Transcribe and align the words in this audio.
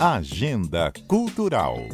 Agenda 0.00 0.92
Cultural. 1.08 1.88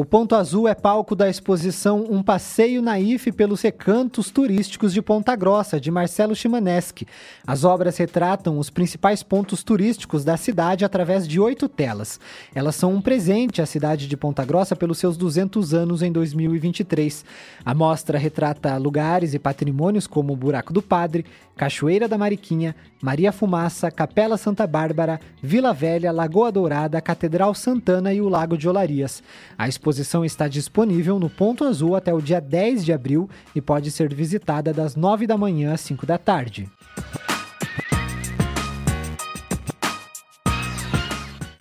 O 0.00 0.04
Ponto 0.06 0.34
Azul 0.34 0.66
é 0.66 0.74
palco 0.74 1.14
da 1.14 1.28
exposição 1.28 2.06
Um 2.08 2.22
Passeio 2.22 2.80
Naif 2.80 3.30
pelos 3.32 3.60
Recantos 3.60 4.30
Turísticos 4.30 4.94
de 4.94 5.02
Ponta 5.02 5.36
Grossa, 5.36 5.78
de 5.78 5.90
Marcelo 5.90 6.34
Chimaneschi. 6.34 7.06
As 7.46 7.64
obras 7.64 7.98
retratam 7.98 8.58
os 8.58 8.70
principais 8.70 9.22
pontos 9.22 9.62
turísticos 9.62 10.24
da 10.24 10.38
cidade 10.38 10.86
através 10.86 11.28
de 11.28 11.38
oito 11.38 11.68
telas. 11.68 12.18
Elas 12.54 12.76
são 12.76 12.94
um 12.94 13.02
presente 13.02 13.60
à 13.60 13.66
cidade 13.66 14.08
de 14.08 14.16
Ponta 14.16 14.42
Grossa 14.42 14.74
pelos 14.74 14.96
seus 14.96 15.18
200 15.18 15.74
anos 15.74 16.00
em 16.00 16.10
2023. 16.10 17.22
A 17.62 17.74
mostra 17.74 18.16
retrata 18.16 18.78
lugares 18.78 19.34
e 19.34 19.38
patrimônios 19.38 20.06
como 20.06 20.32
o 20.32 20.36
Buraco 20.36 20.72
do 20.72 20.80
Padre, 20.80 21.26
Cachoeira 21.54 22.08
da 22.08 22.16
Mariquinha, 22.16 22.74
Maria 23.02 23.32
Fumaça, 23.32 23.90
Capela 23.90 24.38
Santa 24.38 24.66
Bárbara, 24.66 25.20
Vila 25.42 25.74
Velha, 25.74 26.10
Lagoa 26.10 26.50
Dourada, 26.50 27.02
Catedral 27.02 27.54
Santana 27.54 28.14
e 28.14 28.20
o 28.22 28.30
Lago 28.30 28.56
de 28.56 28.66
Olarias. 28.66 29.22
A 29.58 29.68
exposição 29.68 29.89
está 30.24 30.46
disponível 30.46 31.18
no 31.18 31.28
Ponto 31.28 31.64
Azul 31.64 31.96
até 31.96 32.12
o 32.12 32.20
dia 32.20 32.40
10 32.40 32.84
de 32.84 32.92
abril 32.92 33.28
e 33.54 33.60
pode 33.60 33.90
ser 33.90 34.14
visitada 34.14 34.72
das 34.72 34.94
9 34.94 35.26
da 35.26 35.36
manhã 35.36 35.72
às 35.72 35.80
5 35.80 36.06
da 36.06 36.18
tarde. 36.18 36.68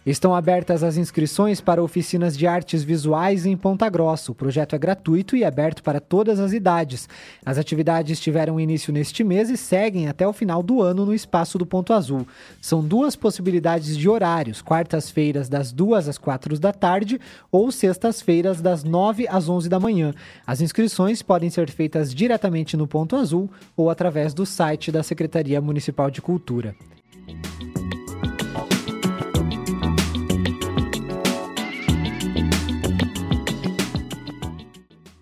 Estão 0.10 0.34
abertas 0.34 0.84
as 0.84 0.98
inscrições 0.98 1.62
para 1.62 1.84
oficinas 1.84 2.36
de 2.36 2.48
artes 2.48 2.84
visuais 2.84 3.46
em 3.46 3.56
Ponta 3.56 3.88
Grossa. 3.88 4.32
O 4.32 4.36
projeto 4.36 4.76
é 4.76 4.80
gratuito 4.80 5.36
e 5.36 5.46
aberto 5.46 5.84
para 5.84 6.00
todas 6.00 6.40
as 6.40 6.52
idades. 6.52 7.08
As 7.46 7.60
atividades 7.60 8.20
tiveram 8.20 8.60
início 8.60 8.92
neste 8.92 9.24
mês 9.24 9.52
e 9.52 9.56
seguem 9.56 10.08
até 10.08 10.28
o 10.28 10.34
final 10.34 10.64
do 10.64 10.82
ano 10.82 11.06
no 11.06 11.14
espaço 11.14 11.60
do 11.60 11.66
Ponto 11.66 11.94
Azul. 11.94 12.28
São 12.60 12.84
duas 12.84 13.16
possibilidades 13.16 13.96
de 13.96 14.10
horários: 14.10 14.64
quartas-feiras 14.64 15.48
das 15.48 15.72
2 15.72 16.10
às 16.10 16.18
4 16.18 16.58
da 16.58 16.74
tarde 16.74 17.22
ou 17.52 17.72
sextas-feiras 17.72 18.62
das 18.62 18.84
9 18.84 19.28
às 19.28 19.48
11 19.48 19.70
da 19.70 19.80
manhã. 19.80 20.12
As 20.44 20.60
inscrições 20.60 21.22
podem 21.22 21.52
ser 21.52 21.70
feitas 21.70 22.16
diretamente 22.16 22.76
no 22.76 22.88
Ponto 22.88 23.16
Azul 23.16 23.48
ou 23.78 23.92
através 23.92 24.34
do 24.34 24.44
site 24.44 24.92
da 24.92 25.04
Secretaria 25.04 25.62
Municipal 25.62 26.10
de 26.10 26.20
Cultura. 26.20 26.76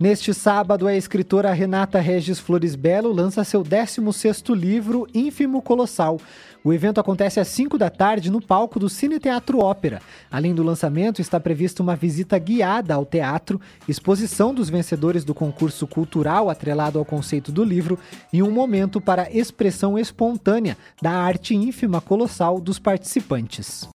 Neste 0.08 0.34
sábado, 0.34 0.88
a 0.88 0.96
escritora 0.96 1.52
Renata 1.52 2.00
Regis 2.00 2.40
Flores 2.40 2.76
Belo 2.76 3.12
lança 3.12 3.44
seu 3.44 3.62
16º 3.62 4.56
livro, 4.56 5.06
Ínfimo 5.14 5.62
Colossal. 5.62 6.18
O 6.64 6.72
evento 6.72 7.02
acontece 7.02 7.42
às 7.42 7.50
5 7.50 7.78
da 7.78 7.90
tarde 7.90 8.32
no 8.32 8.42
palco 8.42 8.80
do 8.80 8.88
Cine 8.88 9.20
Teatro 9.20 9.60
Ópera. 9.60 10.02
Além 10.32 10.56
do 10.56 10.64
lançamento, 10.64 11.20
está 11.20 11.42
prevista 11.42 11.84
uma 11.84 11.94
visita 11.94 12.40
guiada 12.40 12.94
ao 12.94 13.06
teatro, 13.06 13.60
exposição 13.86 14.54
dos 14.54 14.70
vencedores 14.70 15.26
do 15.26 15.34
concurso 15.34 15.86
cultural 15.86 16.50
atrelado 16.50 16.98
ao 16.98 17.04
conceito 17.04 17.52
do 17.52 17.66
livro 17.66 18.00
e 18.32 18.42
um 18.42 18.50
momento 18.50 19.02
para 19.02 19.30
expressão 19.30 20.00
espontânea 20.00 20.78
da 21.02 21.12
arte 21.12 21.54
ínfima 21.54 22.00
colossal 22.00 22.62
dos 22.62 22.80
participantes. 22.80 23.90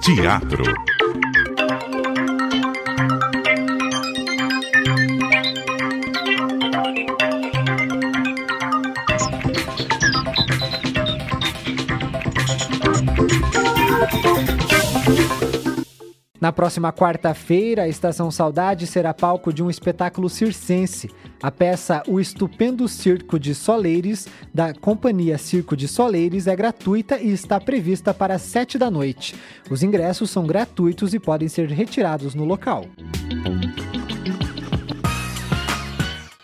Teatro. 0.00 0.62
Na 16.40 16.50
próxima 16.50 16.90
quarta-feira, 16.90 17.82
a 17.82 17.88
Estação 17.88 18.30
Saudade 18.30 18.86
será 18.86 19.12
palco 19.12 19.52
de 19.52 19.62
um 19.62 19.68
espetáculo 19.68 20.30
circense. 20.30 21.10
A 21.42 21.50
peça 21.50 22.02
O 22.08 22.18
Estupendo 22.18 22.88
Circo 22.88 23.38
de 23.38 23.54
Soleires, 23.54 24.26
da 24.52 24.72
Companhia 24.72 25.36
Circo 25.36 25.76
de 25.76 25.86
Soleires, 25.86 26.46
é 26.46 26.56
gratuita 26.56 27.18
e 27.18 27.30
está 27.30 27.60
prevista 27.60 28.14
para 28.14 28.36
as 28.36 28.42
sete 28.42 28.78
da 28.78 28.90
noite. 28.90 29.34
Os 29.70 29.82
ingressos 29.82 30.30
são 30.30 30.46
gratuitos 30.46 31.12
e 31.12 31.20
podem 31.20 31.46
ser 31.46 31.68
retirados 31.68 32.34
no 32.34 32.46
local. 32.46 32.86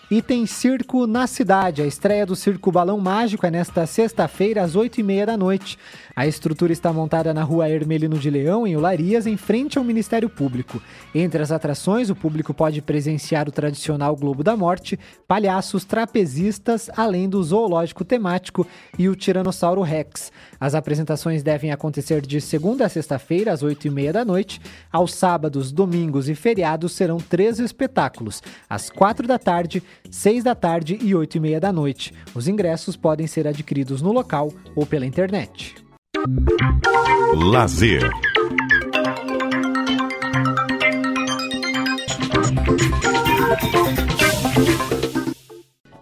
E 0.09 0.23
tem 0.23 0.47
circo 0.47 1.05
na 1.05 1.27
cidade. 1.27 1.83
A 1.83 1.87
estreia 1.87 2.25
do 2.25 2.37
Circo 2.37 2.71
Balão 2.71 3.01
Mágico 3.01 3.45
é 3.45 3.51
nesta 3.51 3.87
sexta-feira, 3.87 4.63
às 4.63 4.77
oito 4.77 5.01
e 5.01 5.03
meia 5.03 5.27
da 5.27 5.37
noite. 5.37 5.77
A 6.19 6.27
estrutura 6.27 6.73
está 6.73 6.91
montada 6.95 7.35
na 7.35 7.43
rua 7.43 7.69
Hermelino 7.69 8.19
de 8.19 8.31
Leão, 8.31 8.67
em 8.67 8.75
Olarias, 8.75 9.27
em 9.27 9.37
frente 9.37 9.77
ao 9.77 9.85
Ministério 9.85 10.31
Público. 10.31 10.81
Entre 11.15 11.43
as 11.43 11.53
atrações, 11.53 12.09
o 12.09 12.17
público 12.17 12.55
pode 12.55 12.81
presenciar 12.81 13.47
o 13.47 13.53
tradicional 13.53 14.17
Globo 14.17 14.43
da 14.43 14.57
Morte, 14.57 14.99
palhaços 15.29 15.85
trapezistas, 15.85 16.89
além 16.97 17.29
do 17.29 17.43
zoológico 17.43 18.03
temático 18.03 18.67
e 18.99 19.11
o 19.11 19.15
Tiranossauro 19.15 19.83
Rex. 19.83 20.33
As 20.59 20.75
apresentações 20.75 21.43
devem 21.43 21.71
acontecer 21.71 22.23
de 22.23 22.41
segunda 22.41 22.87
a 22.87 22.89
sexta-feira, 22.89 23.53
às 23.53 23.63
oito 23.63 23.87
e 23.87 23.91
meia 23.91 24.11
da 24.15 24.25
noite. 24.25 24.59
Aos 24.91 25.13
sábados, 25.13 25.71
domingos 25.71 26.31
e 26.31 26.35
feriados 26.35 26.93
serão 26.93 27.19
três 27.19 27.61
espetáculos, 27.61 28.43
às 28.71 28.89
quatro 28.89 29.29
da 29.29 29.39
tarde, 29.39 29.83
seis 30.11 30.43
da 30.43 30.55
tarde 30.55 30.99
e 31.03 31.15
oito 31.15 31.37
e 31.37 31.41
meia 31.41 31.61
da 31.61 31.71
noite. 31.71 32.15
Os 32.35 32.49
ingressos 32.49 32.97
podem 32.97 33.27
ser 33.27 33.47
adquiridos 33.47 34.01
no 34.01 34.13
local 34.13 34.51
ou 34.75 34.87
pela 34.87 35.05
internet. 35.05 35.86
Lazer. 37.35 38.11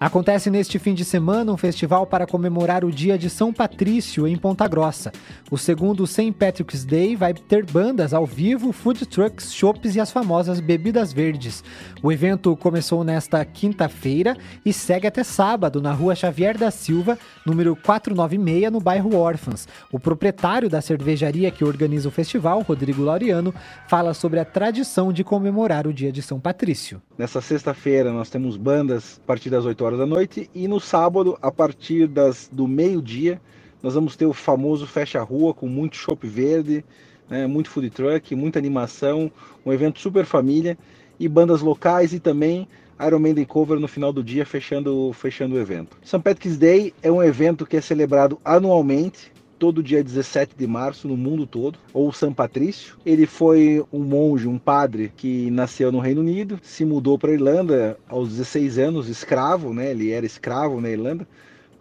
Acontece 0.04 0.50
neste 0.50 0.78
fim 0.78 0.92
de 0.92 1.02
semana 1.02 1.50
um 1.50 1.56
festival 1.56 2.06
para 2.06 2.26
comemorar 2.26 2.84
o 2.84 2.92
dia 2.92 3.16
de 3.16 3.30
São 3.30 3.54
Patrício 3.54 4.28
em 4.28 4.36
Ponta 4.36 4.68
Grossa. 4.68 5.10
O 5.50 5.56
segundo 5.56 6.06
St. 6.06 6.30
Patrick's 6.32 6.84
Day 6.84 7.16
vai 7.16 7.32
ter 7.32 7.64
bandas 7.64 8.12
ao 8.12 8.26
vivo, 8.26 8.70
food 8.70 9.06
trucks, 9.06 9.54
shops 9.54 9.96
e 9.96 10.00
as 10.00 10.12
famosas 10.12 10.60
bebidas 10.60 11.10
verdes. 11.10 11.64
O 12.02 12.12
evento 12.12 12.54
começou 12.54 13.02
nesta 13.02 13.42
quinta-feira 13.46 14.36
e 14.62 14.74
segue 14.74 15.06
até 15.06 15.24
sábado 15.24 15.80
na 15.80 15.94
rua 15.94 16.14
Xavier 16.14 16.58
da 16.58 16.70
Silva, 16.70 17.18
número 17.46 17.74
496, 17.74 18.70
no 18.70 18.80
bairro 18.80 19.16
Órfãos. 19.16 19.66
O 19.90 19.98
proprietário 19.98 20.68
da 20.68 20.82
cervejaria 20.82 21.50
que 21.50 21.64
organiza 21.64 22.10
o 22.10 22.12
festival, 22.12 22.60
Rodrigo 22.60 23.02
Laureano, 23.02 23.54
fala 23.88 24.12
sobre 24.12 24.38
a 24.38 24.44
tradição 24.44 25.14
de 25.14 25.24
comemorar 25.24 25.86
o 25.86 25.94
dia 25.94 26.12
de 26.12 26.20
São 26.20 26.38
Patrício. 26.38 27.00
Nessa 27.16 27.40
sexta-feira 27.40 28.12
nós 28.12 28.28
temos 28.28 28.58
bandas 28.58 29.18
a 29.22 29.26
partir 29.26 29.48
das 29.48 29.64
8 29.64 29.82
horas 29.82 29.93
horas 29.94 29.98
da 29.98 30.06
noite. 30.06 30.50
E 30.54 30.66
no 30.68 30.80
sábado, 30.80 31.38
a 31.40 31.50
partir 31.50 32.06
das, 32.06 32.48
do 32.52 32.66
meio-dia, 32.66 33.40
nós 33.82 33.94
vamos 33.94 34.16
ter 34.16 34.26
o 34.26 34.32
famoso 34.32 34.86
Fecha 34.86 35.22
Rua 35.22 35.54
com 35.54 35.68
muito 35.68 35.96
chopp 35.96 36.26
verde, 36.26 36.84
né, 37.28 37.46
muito 37.46 37.70
food 37.70 37.90
truck, 37.90 38.34
muita 38.34 38.58
animação, 38.58 39.30
um 39.64 39.72
evento 39.72 40.00
super 40.00 40.24
família 40.24 40.76
e 41.18 41.28
bandas 41.28 41.60
locais 41.60 42.12
e 42.12 42.20
também 42.20 42.68
Iron 43.06 43.18
Maiden 43.18 43.44
Cover 43.44 43.78
no 43.78 43.88
final 43.88 44.12
do 44.12 44.22
dia, 44.22 44.44
fechando, 44.44 45.12
fechando 45.12 45.54
o 45.54 45.58
evento. 45.58 45.96
St. 46.02 46.18
Patrick's 46.18 46.56
Day 46.56 46.94
é 47.02 47.10
um 47.10 47.22
evento 47.22 47.66
que 47.66 47.76
é 47.76 47.80
celebrado 47.80 48.38
anualmente 48.44 49.32
todo 49.58 49.82
dia 49.82 50.02
17 50.02 50.54
de 50.56 50.66
março 50.66 51.08
no 51.08 51.16
mundo 51.16 51.46
todo, 51.46 51.78
ou 51.92 52.12
São 52.12 52.32
Patrício. 52.32 52.96
Ele 53.04 53.26
foi 53.26 53.84
um 53.92 54.00
monge, 54.00 54.48
um 54.48 54.58
padre 54.58 55.12
que 55.16 55.50
nasceu 55.50 55.90
no 55.90 55.98
Reino 55.98 56.20
Unido, 56.20 56.58
se 56.62 56.84
mudou 56.84 57.18
para 57.18 57.30
a 57.30 57.34
Irlanda 57.34 57.98
aos 58.08 58.30
16 58.30 58.78
anos, 58.78 59.08
escravo, 59.08 59.72
né? 59.72 59.90
Ele 59.90 60.10
era 60.10 60.26
escravo 60.26 60.80
na 60.80 60.90
Irlanda, 60.90 61.26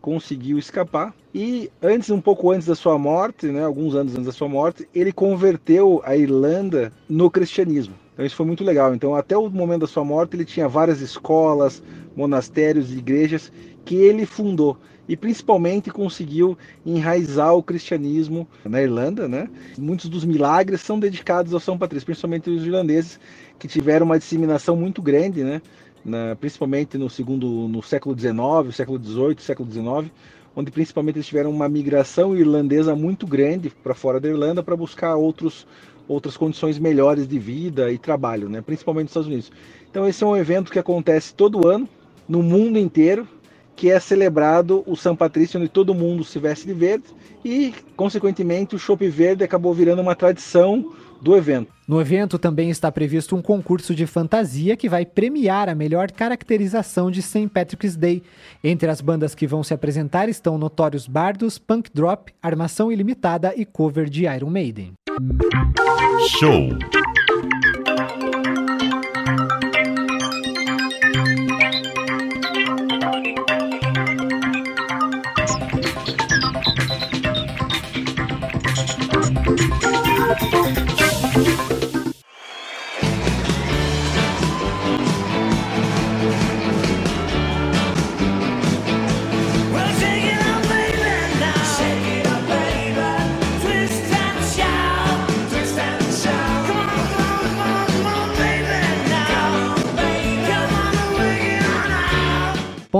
conseguiu 0.01 0.57
escapar 0.57 1.13
e 1.33 1.71
antes, 1.81 2.11
um 2.11 2.21
pouco 2.21 2.51
antes 2.51 2.67
da 2.67 2.75
sua 2.75 2.95
morte, 2.99 3.47
né, 3.47 3.63
alguns 3.63 3.95
anos 3.95 4.13
antes 4.13 4.27
da 4.27 4.31
sua 4.31 4.47
morte, 4.47 4.87
ele 4.93 5.11
converteu 5.11 5.99
a 6.05 6.15
Irlanda 6.15 6.93
no 7.09 7.31
cristianismo. 7.31 7.95
Então 8.13 8.23
isso 8.23 8.35
foi 8.35 8.45
muito 8.45 8.63
legal. 8.63 8.93
Então 8.93 9.15
até 9.15 9.35
o 9.35 9.49
momento 9.49 9.81
da 9.81 9.87
sua 9.87 10.05
morte 10.05 10.35
ele 10.35 10.45
tinha 10.45 10.67
várias 10.67 11.01
escolas, 11.01 11.81
monastérios 12.15 12.91
igrejas 12.91 13.51
que 13.83 13.95
ele 13.95 14.27
fundou 14.27 14.77
e 15.07 15.17
principalmente 15.17 15.91
conseguiu 15.91 16.57
enraizar 16.85 17.53
o 17.53 17.63
cristianismo 17.63 18.47
na 18.63 18.81
Irlanda, 18.81 19.27
né? 19.27 19.49
Muitos 19.77 20.09
dos 20.09 20.23
milagres 20.23 20.81
são 20.81 20.99
dedicados 20.99 21.53
ao 21.53 21.59
São 21.59 21.77
Patrício, 21.77 22.05
principalmente 22.05 22.49
os 22.49 22.65
irlandeses 22.65 23.19
que 23.59 23.67
tiveram 23.67 24.05
uma 24.05 24.17
disseminação 24.17 24.75
muito 24.75 25.01
grande, 25.01 25.43
né? 25.43 25.61
Na, 26.05 26.35
principalmente 26.35 26.97
no 26.97 27.09
segundo, 27.09 27.67
no 27.67 27.81
século 27.81 28.17
XIX, 28.17 28.75
século 28.75 29.01
XVIII, 29.01 29.35
século 29.39 29.71
XIX, 29.71 30.11
onde 30.55 30.71
principalmente 30.71 31.17
eles 31.17 31.27
tiveram 31.27 31.49
uma 31.49 31.67
migração 31.67 32.35
irlandesa 32.35 32.95
muito 32.95 33.25
grande 33.25 33.69
para 33.69 33.93
fora 33.93 34.19
da 34.19 34.27
Irlanda 34.29 34.61
para 34.61 34.75
buscar 34.75 35.15
outros 35.15 35.65
outras 36.05 36.35
condições 36.35 36.77
melhores 36.77 37.25
de 37.25 37.39
vida 37.39 37.89
e 37.89 37.97
trabalho, 37.97 38.49
né? 38.49 38.61
principalmente 38.61 39.03
nos 39.05 39.11
Estados 39.11 39.27
Unidos. 39.27 39.51
Então 39.89 40.05
esse 40.05 40.21
é 40.21 40.27
um 40.27 40.35
evento 40.35 40.69
que 40.69 40.77
acontece 40.77 41.33
todo 41.33 41.65
ano 41.65 41.87
no 42.27 42.43
mundo 42.43 42.77
inteiro 42.77 43.25
que 43.75 43.89
é 43.89 43.99
celebrado 43.99 44.83
o 44.85 44.95
São 44.95 45.15
Patrício, 45.15 45.59
onde 45.59 45.69
todo 45.69 45.93
mundo 45.93 46.23
se 46.23 46.39
veste 46.39 46.65
de 46.65 46.73
verde, 46.73 47.05
e, 47.43 47.73
consequentemente, 47.95 48.75
o 48.75 48.79
chopp 48.79 49.07
verde 49.07 49.43
acabou 49.43 49.73
virando 49.73 50.01
uma 50.01 50.15
tradição 50.15 50.93
do 51.21 51.35
evento. 51.35 51.71
No 51.87 51.99
evento 51.99 52.37
também 52.37 52.69
está 52.69 52.91
previsto 52.91 53.35
um 53.35 53.41
concurso 53.41 53.95
de 53.95 54.05
fantasia 54.05 54.75
que 54.75 54.89
vai 54.89 55.05
premiar 55.05 55.69
a 55.69 55.75
melhor 55.75 56.11
caracterização 56.11 57.09
de 57.09 57.21
St. 57.21 57.47
Patrick's 57.47 57.95
Day. 57.95 58.21
Entre 58.63 58.89
as 58.89 59.01
bandas 59.01 59.33
que 59.33 59.47
vão 59.47 59.63
se 59.63 59.73
apresentar 59.73 60.29
estão 60.29 60.57
Notórios 60.57 61.07
Bardos, 61.07 61.57
Punk 61.57 61.89
Drop, 61.93 62.31
Armação 62.41 62.91
Ilimitada 62.91 63.53
e 63.55 63.65
cover 63.65 64.09
de 64.09 64.25
Iron 64.25 64.49
Maiden. 64.49 64.93
Show! 66.39 67.02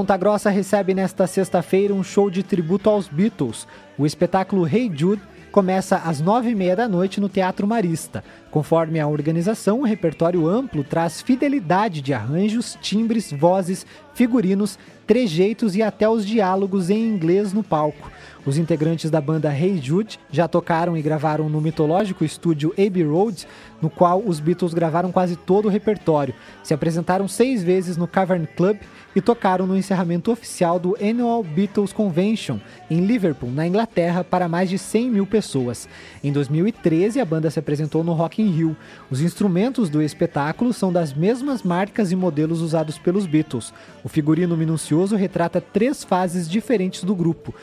Ponta 0.04 0.18
Grossa 0.18 0.50
recebe 0.50 0.94
nesta 0.94 1.26
sexta-feira 1.26 1.94
um 1.94 2.04
show 2.04 2.30
de 2.30 2.44
tributo 2.44 2.90
aos 2.90 3.08
Beatles. 3.08 3.66
O 3.98 4.06
espetáculo 4.06 4.68
Hey 4.68 4.92
Jude 4.94 5.22
começa 5.50 5.96
às 5.96 6.20
nove 6.20 6.50
e 6.50 6.56
meia 6.56 6.76
da 6.76 6.90
noite 6.90 7.22
no 7.22 7.30
Teatro 7.30 7.66
Marista. 7.66 8.22
Conforme 8.52 9.00
a 9.00 9.08
organização, 9.08 9.80
o 9.80 9.86
repertório 9.86 10.46
amplo 10.46 10.84
traz 10.84 11.22
fidelidade 11.22 12.02
de 12.02 12.14
arranjos, 12.14 12.78
timbres, 12.82 13.32
vozes, 13.32 13.86
figurinos, 14.14 14.78
trejeitos 15.08 15.74
e 15.74 15.82
até 15.82 16.10
os 16.10 16.26
diálogos 16.26 16.90
em 16.90 17.08
inglês 17.08 17.54
no 17.54 17.64
palco. 17.64 18.12
Os 18.46 18.58
integrantes 18.58 19.10
da 19.10 19.22
banda 19.22 19.58
Hey 19.58 19.80
Jude 19.82 20.20
já 20.30 20.50
tocaram 20.50 20.98
e 20.98 21.02
gravaram 21.02 21.48
no 21.48 21.62
mitológico 21.62 22.26
estúdio 22.26 22.74
Abbey 22.78 23.04
Road, 23.04 23.48
no 23.82 23.90
qual 23.90 24.22
os 24.22 24.42
Beatles 24.42 24.74
gravaram 24.74 25.14
quase 25.14 25.38
todo 25.38 25.68
o 25.68 25.70
repertório. 25.70 26.34
Se 26.62 26.74
apresentaram 26.74 27.26
seis 27.26 27.64
vezes 27.64 27.96
no 27.96 28.06
Cavern 28.06 28.46
Club 28.46 28.78
e 29.16 29.22
tocaram 29.22 29.66
no 29.66 29.78
encerramento 29.78 30.30
oficial 30.30 30.78
do 30.78 30.98
Annual 31.02 31.42
Beatles 31.42 31.94
Convention 31.94 32.60
em 32.92 33.06
Liverpool, 33.06 33.50
na 33.50 33.66
Inglaterra, 33.66 34.26
para 34.26 34.50
mais 34.50 34.70
de 34.70 34.78
100 34.78 35.10
mil 35.10 35.26
pessoas. 35.26 35.88
Em 36.22 36.32
2013, 36.32 37.22
a 37.22 37.26
banda 37.26 37.50
se 37.50 37.60
apresentou 37.60 38.04
no 38.04 38.12
Rock 38.12 38.42
in 38.42 38.50
Rio. 38.50 38.76
Os 39.10 39.22
instrumentos 39.22 39.90
do 39.90 40.02
espetáculo 40.02 40.74
são 40.74 40.92
das 40.92 41.14
mesmas 41.14 41.64
marcas 41.64 42.12
e 42.12 42.16
modelos 42.16 42.60
usados 42.60 42.98
pelos 42.98 43.26
Beatles. 43.26 43.74
O 44.04 44.10
figurino 44.10 44.58
minucioso 44.58 45.16
retrata 45.16 45.62
três 45.62 46.04
fases 46.04 46.50
diferentes 46.50 47.06
do 47.06 47.16
grupo. 47.16 47.54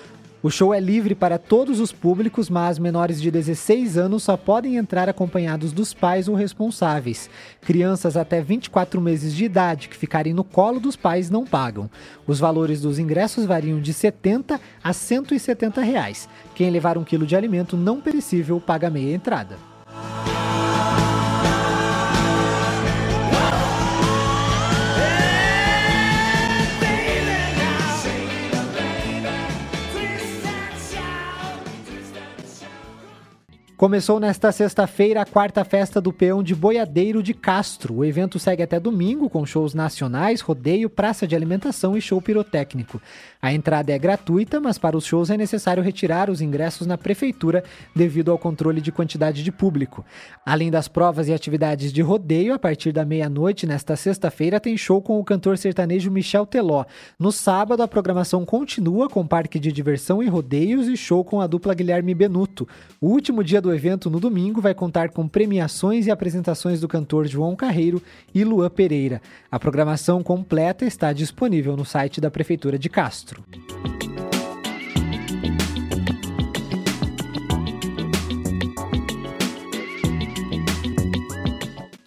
O 0.43 0.49
show 0.49 0.73
é 0.73 0.81
livre 0.81 1.15
para 1.15 1.37
todos 1.39 1.81
os 1.81 1.93
públicos, 1.93 2.49
mas 2.49 2.79
menores 2.79 3.21
de 3.21 3.31
16 3.31 3.99
anos 3.99 4.23
só 4.23 4.39
podem 4.39 4.77
entrar 4.77 5.07
acompanhados 5.07 5.71
dos 5.71 5.93
pais 5.93 6.29
ou 6.29 6.35
responsáveis. 6.35 7.29
Crianças 7.61 8.17
até 8.17 8.41
24 8.41 9.03
meses 9.03 9.35
de 9.35 9.45
idade 9.45 9.91
que 9.91 9.97
ficarem 9.97 10.33
no 10.33 10.43
colo 10.43 10.81
dos 10.81 10.97
pais 10.97 11.29
não 11.29 11.45
pagam. 11.45 11.91
Os 12.27 12.39
valores 12.41 12.81
dos 12.81 12.99
ingressos 12.99 13.45
variam 13.45 13.83
de 13.83 13.93
70 13.93 14.59
a 14.83 14.93
170 14.95 15.83
reais. 15.83 16.27
Quem 16.55 16.71
levar 16.71 16.97
um 16.97 17.05
quilo 17.05 17.27
de 17.27 17.37
alimento 17.37 17.77
não 17.77 18.01
perecível 18.01 18.59
paga 18.59 18.89
meia 18.89 19.15
entrada. 19.15 19.70
Começou 33.81 34.21
nesta 34.21 34.53
sexta-feira 34.53 35.23
a 35.23 35.25
quarta 35.25 35.65
festa 35.65 36.03
do 36.03 36.13
peão 36.13 36.43
de 36.43 36.55
Boiadeiro 36.55 37.23
de 37.23 37.33
Castro. 37.33 37.95
O 37.95 38.05
evento 38.05 38.39
segue 38.39 38.63
até 38.63 38.79
domingo 38.79 39.31
com 39.31 39.47
shows 39.47 39.73
nacionais, 39.73 40.43
rodeio, 40.43 40.91
praça 40.91 41.27
de 41.27 41.35
alimentação 41.35 41.97
e 41.97 42.01
show 42.03 42.21
pirotécnico. 42.21 43.01
A 43.41 43.55
entrada 43.55 43.91
é 43.91 43.99
gratuita, 43.99 44.61
mas 44.61 44.77
para 44.77 44.99
os 44.99 45.07
shows 45.07 45.31
é 45.31 45.37
necessário 45.39 45.83
retirar 45.83 46.29
os 46.29 46.43
ingressos 46.43 46.87
na 46.87 46.99
prefeitura 46.99 47.65
devido 47.97 48.31
ao 48.31 48.37
controle 48.37 48.83
de 48.83 48.93
quantidade 48.93 49.43
de 49.43 49.51
público. 49.51 50.05
Além 50.45 50.71
das 50.71 50.87
provas 50.87 51.29
e 51.29 51.33
atividades 51.33 51.91
de 51.91 52.03
rodeio, 52.03 52.53
a 52.53 52.59
partir 52.59 52.93
da 52.93 53.07
meia-noite 53.07 53.67
nesta 53.67 53.97
sexta-feira 53.97 54.61
tem 54.61 54.77
show 54.77 55.01
com 55.01 55.19
o 55.19 55.25
cantor 55.25 55.57
sertanejo 55.57 56.11
Michel 56.11 56.45
Teló. 56.45 56.85
No 57.19 57.33
sábado 57.33 57.83
a 57.83 57.89
programação 57.89 58.45
continua 58.45 59.09
com 59.09 59.27
parque 59.27 59.59
de 59.59 59.73
diversão 59.73 60.23
e 60.23 60.29
rodeios 60.29 60.87
e 60.87 60.99
show 60.99 61.25
com 61.25 61.41
a 61.41 61.47
dupla 61.47 61.73
Guilherme 61.73 62.15
Benuto. 62.15 62.69
O 63.01 63.09
último 63.09 63.43
dia 63.43 63.63
do 63.63 63.70
o 63.71 63.75
evento 63.75 64.11
no 64.11 64.21
domingo 64.21 64.61
vai 64.61 64.75
contar 64.75 65.11
com 65.11 65.27
premiações 65.27 66.07
e 66.07 66.11
apresentações 66.11 66.81
do 66.81 66.89
cantor 66.89 67.27
João 67.27 67.55
Carreiro 67.55 68.03
e 68.35 68.45
Luan 68.45 68.69
Pereira. 68.69 69.23
A 69.51 69.59
programação 69.59 70.23
completa 70.23 70.85
está 70.85 71.13
disponível 71.13 71.77
no 71.77 71.85
site 71.85 72.21
da 72.21 72.31
Prefeitura 72.31 72.79
de 72.79 72.89
Castro. 72.89 73.45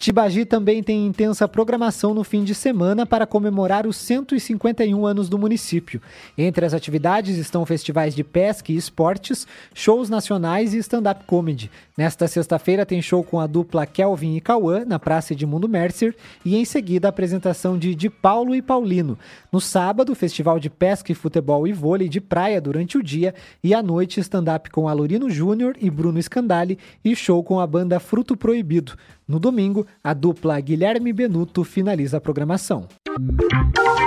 Tibagi 0.04 0.44
também 0.44 0.82
tem 0.82 1.06
intensa 1.06 1.48
programação 1.48 2.12
no 2.12 2.22
fim 2.22 2.44
de 2.44 2.54
semana 2.54 3.06
para 3.06 3.26
comemorar 3.26 3.86
os 3.86 3.96
151 3.96 5.06
anos 5.06 5.30
do 5.30 5.38
município. 5.38 5.98
Entre 6.36 6.66
as 6.66 6.74
atividades 6.74 7.38
estão 7.38 7.64
festivais 7.64 8.14
de 8.14 8.22
pesca 8.22 8.70
e 8.70 8.76
esportes, 8.76 9.46
shows 9.72 10.10
nacionais 10.10 10.74
e 10.74 10.76
stand-up 10.76 11.24
comedy. 11.24 11.70
Nesta 11.96 12.28
sexta-feira 12.28 12.84
tem 12.84 13.00
show 13.00 13.24
com 13.24 13.40
a 13.40 13.46
dupla 13.46 13.86
Kelvin 13.86 14.36
e 14.36 14.42
Cauã 14.42 14.84
na 14.84 14.98
Praça 14.98 15.32
Edmundo 15.32 15.66
Mercer 15.66 16.14
e 16.44 16.54
em 16.54 16.66
seguida 16.66 17.08
a 17.08 17.10
apresentação 17.10 17.78
de 17.78 17.94
De 17.94 18.10
Paulo 18.10 18.54
e 18.54 18.60
Paulino. 18.60 19.18
No 19.50 19.58
sábado, 19.58 20.14
festival 20.14 20.60
de 20.60 20.68
pesca 20.68 21.12
e 21.12 21.14
futebol 21.14 21.66
e 21.66 21.72
vôlei 21.72 22.10
de 22.10 22.20
praia 22.20 22.60
durante 22.60 22.98
o 22.98 23.02
dia 23.02 23.34
e 23.62 23.72
à 23.72 23.82
noite 23.82 24.20
stand-up 24.20 24.68
com 24.68 24.86
Alorino 24.86 25.30
Júnior 25.30 25.74
e 25.80 25.88
Bruno 25.88 26.22
Scandali 26.22 26.78
e 27.02 27.16
show 27.16 27.42
com 27.42 27.58
a 27.58 27.66
banda 27.66 27.98
Fruto 27.98 28.36
Proibido. 28.36 28.98
No 29.26 29.38
domingo, 29.38 29.86
a 30.02 30.12
dupla 30.14 30.60
Guilherme 30.60 31.12
Benuto 31.12 31.64
finaliza 31.64 32.18
a 32.18 32.20
programação. 32.20 32.86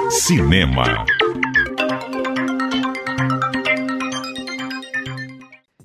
Cinema. 0.09 1.05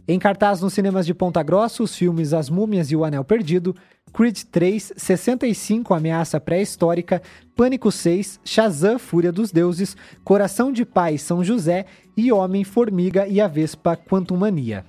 Em 0.06 0.18
cartaz 0.18 0.60
nos 0.60 0.72
cinemas 0.72 1.06
de 1.06 1.14
Ponta 1.14 1.42
Grossa, 1.42 1.82
os 1.82 1.96
filmes 1.96 2.32
As 2.32 2.50
Múmias 2.50 2.90
e 2.90 2.96
o 2.96 3.04
Anel 3.04 3.24
Perdido, 3.24 3.74
Creed 4.12 4.42
3, 4.50 4.92
65 4.96 5.94
Ameaça 5.94 6.38
Pré-Histórica, 6.38 7.22
Pânico 7.56 7.90
6, 7.90 8.40
Shazam 8.44 8.98
Fúria 8.98 9.32
dos 9.32 9.50
Deuses, 9.50 9.96
Coração 10.22 10.70
de 10.70 10.84
Pai 10.84 11.16
São 11.18 11.42
José 11.42 11.86
e 12.16 12.30
Homem, 12.30 12.64
Formiga 12.64 13.26
e 13.26 13.40
a 13.40 13.48
Vespa 13.48 13.96
Quantum 13.96 14.36
Mania. 14.36 14.84